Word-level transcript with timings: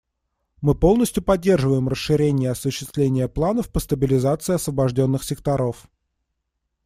Мы 0.61 0.73
полностью 0.73 1.21
поддерживаем 1.21 1.87
расширение 1.87 2.47
и 2.47 2.51
осуществление 2.53 3.29
планов 3.29 3.71
по 3.71 3.79
стабилизации 3.79 4.55
освобожденных 4.55 5.21
секторов. 5.23 5.87